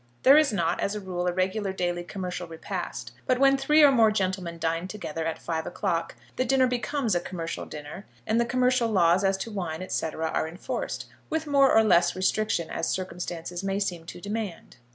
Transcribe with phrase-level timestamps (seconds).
[0.23, 3.91] There is not, as a rule, a regular daily commercial repast; but when three or
[3.91, 8.45] more gentlemen dine together at five o'clock, the dinner becomes a commercial dinner, and the
[8.45, 13.63] commercial laws as to wine, &c., are enforced, with more or less restriction as circumstances
[13.63, 14.77] may seem to demand.